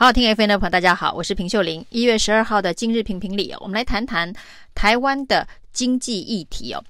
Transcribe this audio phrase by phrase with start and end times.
[0.00, 1.84] 好听 FM 的朋友，大家好，我是平秀玲。
[1.90, 4.32] 一月十二号的今日评评理哦，我们来谈谈
[4.72, 6.80] 台湾的经济议题哦。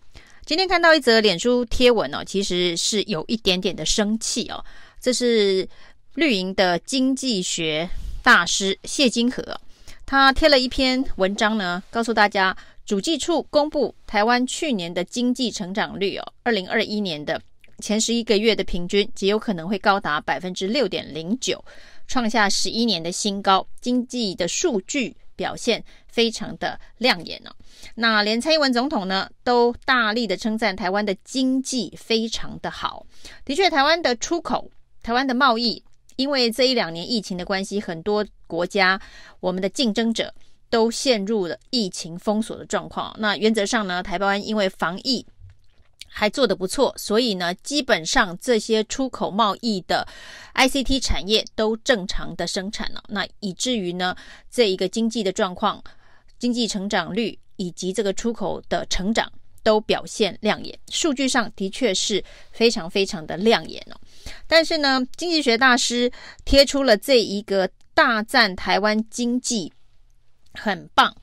[0.45, 4.63] 今天看到一则脸书贴文哦，其实是有一点点的生气哦。
[5.00, 5.67] 这是
[6.17, 7.89] 绿营的经济学
[8.22, 9.59] 大师谢金河，
[10.04, 12.54] 他贴了一篇文章呢，告诉大家，
[12.84, 17.40] 主计处公布台湾去年的经济成长率哦，二零二一年的
[17.79, 21.64] 前十一个月的平均极有可能会高达百分之六点零九。
[22.09, 27.54] 创下十一年的新高，经济的数据表现非常的亮眼哦。
[27.94, 33.07] 那连蔡英文总统呢，都大力的称赞台湾的经济非常的好。
[33.45, 34.71] 的确，台湾的出口、
[35.03, 35.84] 台湾的贸易，
[36.17, 39.01] 因为这一两年疫情的关系，很多国家
[39.39, 40.34] 我们的竞争者
[40.70, 43.15] 都陷入了疫情封锁的状况。
[43.19, 45.25] 那原则上呢，台湾因为防疫。
[46.09, 50.09] 还做得不错，所以呢，基本上这些出口贸易的
[50.55, 54.17] ICT 产业都正常的生产了，那以至于呢，
[54.51, 55.83] 这一个经济的状况、
[56.39, 59.31] 经济成长率以及这个出口的成长
[59.62, 64.01] 都表现亮眼，数据上的确是非常非常的亮眼哦。
[64.47, 66.11] 但是呢，经济学大师
[66.45, 69.73] 贴出了这一个大赞台湾经济
[70.55, 71.14] 很棒。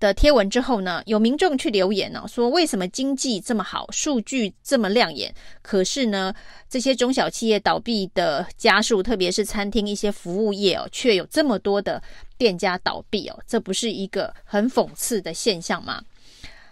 [0.00, 6.32] 的贴文之后呢，有民众去留言呢、哦，说为什么经济这么好，数据这么亮眼，可是呢，
[6.68, 12.02] 这些中小企业倒闭的家数，特别是餐厅一些服务业哦，却有这么多的
[12.36, 16.00] 店家倒闭哦，这不是一个很讽刺的现象吗？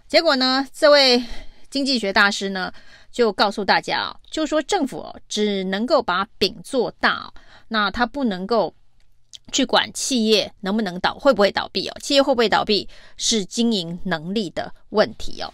[0.07, 1.23] 结果呢，这位
[1.69, 2.73] 经济学大师呢，
[3.11, 7.35] 就告诉大家哦，就说政府哦，只能够把饼做大哦，
[7.69, 8.73] 那他不能够。
[9.53, 11.97] 去管企业能不能倒，会不会倒闭哦？
[12.03, 15.53] 企业会不会倒闭是经营能力的问题哦。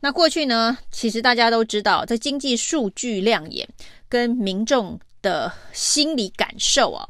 [0.00, 3.68] 那过去呢，其实大家都知道，这经济数据亮眼
[4.08, 7.08] 跟民众的心理感受哦，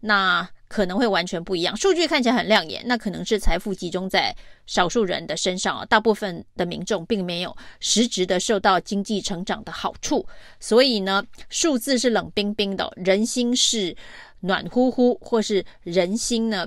[0.00, 1.76] 那可能会完全不一样。
[1.76, 4.34] 数据看起来很亮眼，那可能是财富集中在
[4.66, 10.24] 少数人的身上哦，大部分的民众并没有实质的受到经济成长的好处。
[10.60, 13.96] 所以呢，数字是冷冰冰的，人心是。
[14.44, 16.66] 暖乎乎，或是人心呢，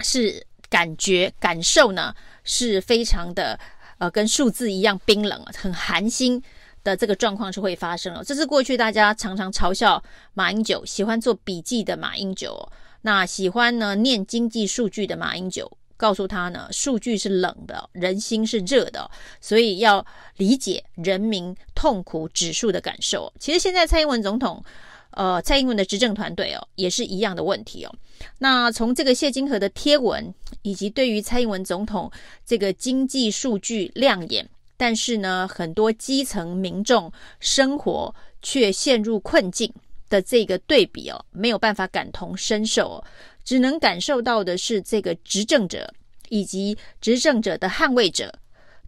[0.00, 3.58] 是感觉感受呢，是非常的
[3.98, 6.42] 呃，跟数字一样冰冷，很寒心
[6.84, 8.22] 的这个状况是会发生了。
[8.22, 10.02] 这是过去大家常常嘲笑
[10.34, 20.04] 马英九，喜欢做笔记的马英九，那喜欢呢念经济数据的马英九，告诉他呢，数据是冷的，人心是热的，所以要
[20.36, 23.32] 理解人民痛苦指数的感受。
[23.38, 24.62] 其实现在蔡英文总统。
[25.10, 27.94] 呃，蔡英文的执政团队哦，也是一样的问题哦。
[28.38, 30.32] 那从这个谢金河的贴文，
[30.62, 32.10] 以及对于蔡英文总统
[32.46, 37.10] 这个经济数据亮眼，但是呢，很多基层民众
[37.40, 39.72] 生活却陷入困境
[40.08, 43.04] 的这个对比哦，没有办法感同身受哦，
[43.44, 45.92] 只能感受到的是这个执政者
[46.28, 48.32] 以及执政者的捍卫者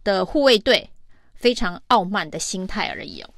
[0.03, 0.89] 的护卫队
[1.33, 3.29] 非常傲慢的心态而已哦。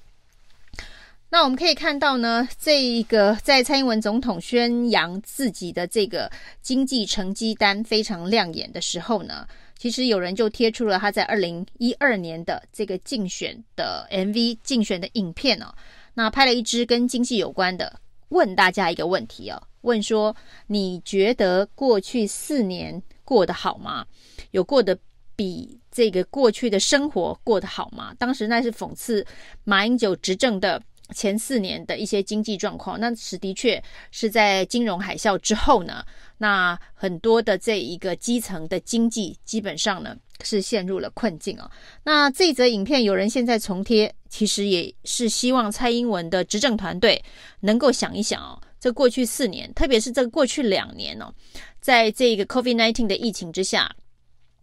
[1.36, 6.32] 那我们可以看到呢，这一个在蔡英文总统宣扬自己的这个
[6.62, 9.46] 经济成绩单非常亮眼的时候呢，
[9.78, 15.76] 其实有人就贴出了他在二零一二年的这个竞选的 MV 竞选的影片哦。
[16.14, 20.34] 那拍了一支跟经济有关的，问大家一个问题哦，问说
[20.68, 24.06] 你觉得过去四年过得好吗？
[24.52, 24.98] 有过得
[25.36, 28.14] 比这个过去的生活过得好吗？
[28.18, 29.28] 当时那是讽刺
[29.66, 30.82] 马英九执政的。
[31.14, 36.04] 前四年的一些经济状况，那是的确是在金融海啸之后呢，
[36.38, 41.70] 那很多的这一个基层的经济基本上呢是陷入了困境哦。
[42.04, 47.24] 那这则影片有人现在重贴，其实也是希望蔡英文的执政团队
[47.60, 51.32] 能够想一想哦，这过去四年，特别是这过去两年哦，
[51.80, 53.96] 在这个 COVID-19 的疫情之下。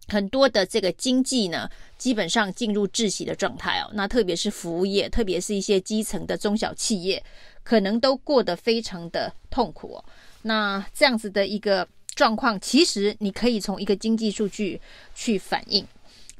[0.08, 3.90] 很多的这个经济呢，基本上进入窒息的状态哦。
[3.94, 7.22] 那特别是服务业，特别是一些基层的中小企业，
[7.62, 10.04] 可能都过得非常的痛苦哦。
[10.42, 14.80] 那这样子的一个状况，其实你可以从一个经济数据
[15.14, 15.86] 去反映。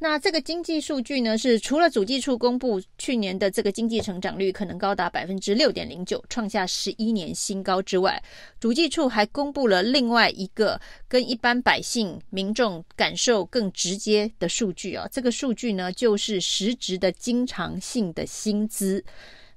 [0.02, 8.20] 那这个经济数据呢，是除了主计处公布去年的这个经济成长率可能高达百分之六点零九，创下十一年新高之外，
[8.58, 15.06] 主计处还公布了另外一个跟一般百姓民众感受更直接的数据啊。
[15.12, 19.04] 这个数据呢，就是实质的经常性的薪资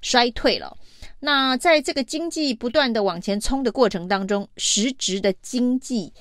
[0.00, 0.78] 衰退了。
[1.18, 6.12] 那在这个经济不断的往前冲的过程当中，实质的经济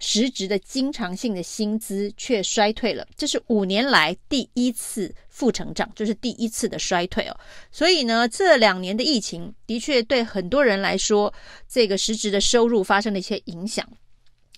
[0.00, 7.36] 实质的经常性的薪资却衰退了，这是五年来第一次负成长，就是第一次的衰退哦。
[7.72, 11.32] 所以呢，这两年的疫情的确对很多人来说，
[11.68, 13.86] 这个实质的收入发生了一些影响。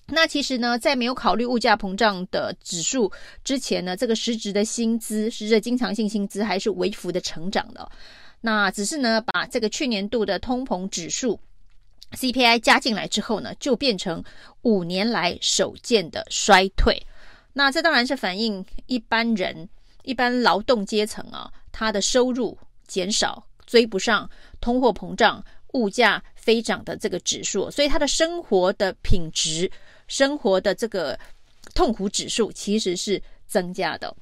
[0.07, 3.11] 那其实呢，在没有考虑物价膨胀的指数
[3.43, 7.89] 之前呢，这个实质的薪资、实质的经常性薪资还是微幅的成长的。
[8.41, 11.39] 那只是呢，把这个去年度的通膨指数。
[12.11, 14.23] CPI 加进来之后呢，就变成
[14.61, 17.01] 五年来首见的衰退。
[17.53, 19.67] 那这当然是反映一般人、
[20.03, 24.29] 一般劳动阶层啊，他的收入减少，追不上
[24.59, 25.43] 通货膨胀、
[25.73, 29.69] 物价飞涨的这个指数，所以他的生活的品质、
[30.07, 31.17] 生活的这个
[31.73, 34.15] 痛苦指数其实是增加的。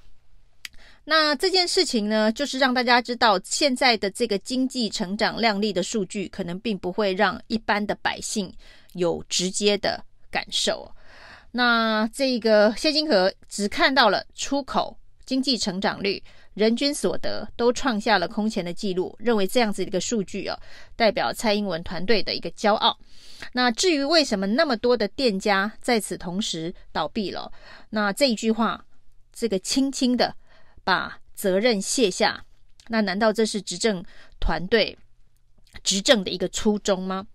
[1.09, 8.53] 那这件事情呢，就是让大家知道，现在的这个经济成长亮丽的数据，可能并不会让一般的百姓
[8.93, 10.87] 有直接的感受。
[11.49, 14.95] 那这个谢金河只看到了出口、
[15.25, 16.21] 经济成长率、
[16.53, 20.55] 人均所得都创下了空前的记录，认为这样子的一个数据哦，
[20.95, 22.95] 代表蔡英文团队的一个骄傲。
[23.51, 27.51] 那至于为什么那么多的店家在此同时倒闭了，
[27.89, 28.85] 那这一句话，
[29.33, 30.35] 这个轻轻的。
[30.89, 32.43] 把责任卸下，
[32.87, 34.03] 那难道这是执政
[34.39, 34.97] 团队
[35.83, 37.27] 执政的一个初衷吗？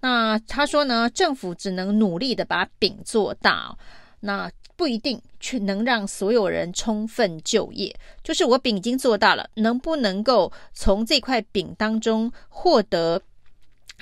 [0.00, 3.78] 那他说呢，政府只能努力的把饼做大，
[4.18, 7.96] 那不一定却能让所有人充分就业。
[8.24, 13.22] 就是我饼已经做大了，能不能够从这块饼当中获得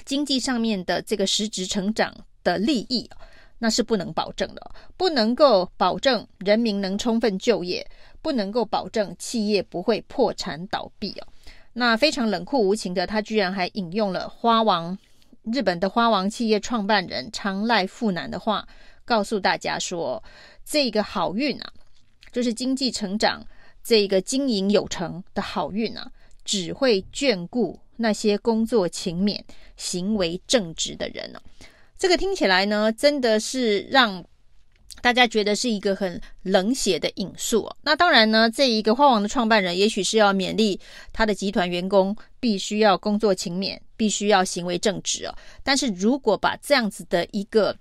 [0.07, 2.11] 经济上面的这个实质成长
[2.43, 3.11] 的利益，
[3.59, 7.87] 那是不能保证的，不能够保证人民能充分就业。
[8.25, 11.27] 不能够保证企业不会破产倒闭哦。
[11.75, 14.97] 那非常冷酷无情的，他居然还引用了花王
[15.43, 18.67] 日本的花王企业创办人长濑富男的话，
[19.05, 20.25] 告诉大家说
[20.65, 21.71] ：“这个好运啊，
[22.33, 23.47] 就是经济成长，
[23.83, 26.11] 这个经营有成的好运啊，
[26.47, 29.39] 只会眷顾那些工作勤勉、
[29.77, 31.39] 行为正直的人呢。”
[31.99, 34.25] 这个听起来呢，真的是让。
[35.05, 37.71] 大家觉得是一个很冷血的引述。
[37.83, 40.81] 那当然呢，这一个花王的创办人也许是要勉励
[41.13, 45.35] 他的集团员工必须要工作勤勉，必须要行为正直哦。
[45.63, 47.77] 但是如果把这样子的一个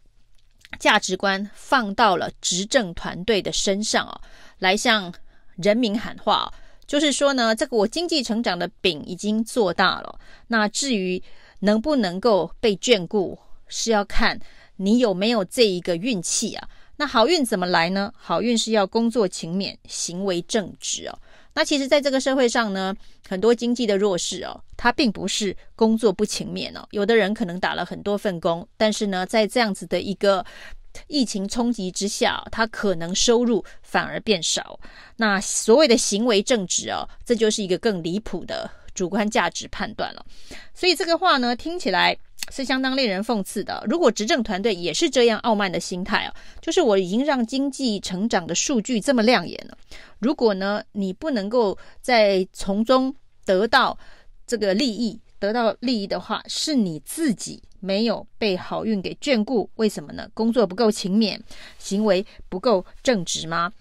[0.78, 4.20] 价值观放到了执政团队的身上哦，
[4.60, 5.14] 来向
[5.56, 6.54] 人民喊话，
[6.86, 10.20] 就是说呢，这个我经济成长的饼已经做大了。
[10.48, 11.24] 那至于
[11.62, 14.38] 能不能够被眷顾，是要看
[14.76, 16.68] 你有没有这一个运气啊。
[16.96, 18.14] 那好运怎么来呢？
[18.16, 21.20] 好运是要工作勤勉，行为正直哦。
[21.56, 22.96] 那其实，在这个社会上呢，
[23.28, 26.88] 很多经济的弱势哦，他并不是工作不勤勉哦。
[26.92, 30.46] 有的人可能打了很多份工，但是呢，在这样子的一个
[31.08, 34.80] 疫情冲击之下，他可能收入反而变少。
[35.16, 40.26] 那所谓的行为正直哦，这就是一个更离谱的主观价值判断了。
[40.74, 42.18] 所以这个话呢，听起来。
[42.52, 43.84] 是相当令人讽刺的。
[43.88, 49.78] 如果执政团队也是这样傲慢的心态啊，就是我已经让经济成长的数据这么亮眼了，
[50.20, 53.98] 如果呢，你不能够在从中得到
[54.46, 59.70] 这个利益，得到利益的话，是你自己没有被好运给眷顾。
[59.76, 60.30] 为什么呢？
[60.34, 61.40] 工作不够勤勉，
[61.80, 63.72] 行为不够正直吗？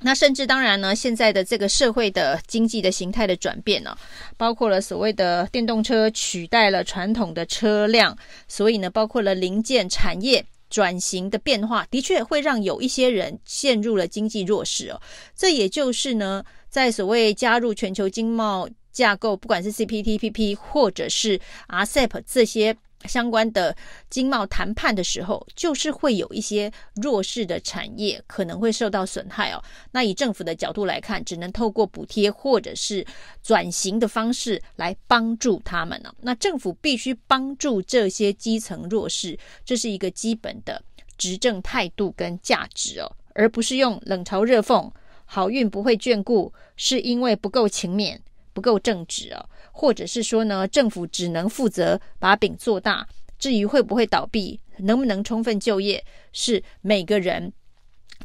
[0.00, 3.96] 那甚至当然呢，现在的这个社会的经济的形态的转变呢，
[4.36, 8.16] 包括了所谓的电动车取代了传统的车辆，
[8.46, 15.00] 所以呢，包括了零件产业转型的变化，的确会让有一些人陷入了经济弱势哦。
[15.34, 22.76] 这也就是呢，在所谓加入全球经贸架构，不管是 CPTPP 或者是 RCEP 这些。
[23.04, 23.76] 相关的
[24.10, 29.62] 经贸谈判的时候，就是会有一些弱势的产业可能会受到损害哦。
[29.92, 33.06] 那以政府的角度来看，只能透过补贴或者是
[33.42, 36.12] 转型的方式来帮助他们呢。
[36.20, 40.82] 那政府必须帮助这些基层弱势，这是一个基本的
[41.16, 44.90] 执政态度跟价值哦，而不是用冷嘲热讽，
[45.24, 48.18] 好运不会眷顾，是因为不够勤勉，
[48.58, 49.48] 不够正直哦。
[49.70, 53.06] 或者是说呢，政府只能负责把饼做大，
[53.38, 57.52] 至于会不会倒闭，能不能充分就业，是每个人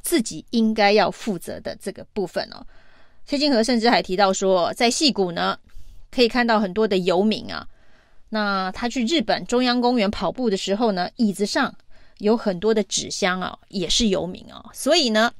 [0.01, 2.65] 自己应该要负责的这个部分哦。
[3.27, 5.59] 崔金河甚至还提到说，在矽谷呢，
[6.09, 7.67] 可以看到很多的游民啊。
[8.29, 11.75] 那他去日本中央公园跑步的时候呢，椅子上
[12.17, 14.65] 有很多的纸箱啊，也是游民啊。
[14.73, 15.31] 所以呢，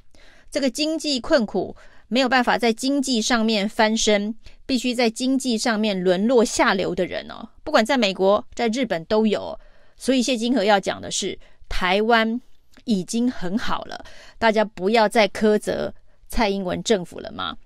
[0.48, 1.74] 这个经济困苦。
[2.06, 4.32] 没有办法在经济上面翻身，
[4.66, 9.58] 必须在经济上面沦落下流的人哦，不管在美国、在日本都有。
[9.96, 12.40] 所以谢金河要讲的是，台湾
[12.84, 14.04] 已经很好了，
[14.38, 15.94] 大家不要再苛责
[16.28, 17.56] 蔡英文政府了吗？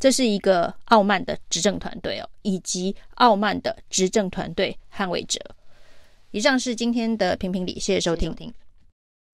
[0.00, 5.40] 这是一个傲慢的执政团队哦，以及傲慢的执政团队捍卫者。
[6.32, 8.52] 以上是今天的评评理，谢谢收听，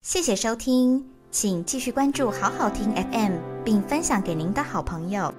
[0.02, 5.34] 谢谢收听，请继续关注好好听 FM，并分享给您的好朋友。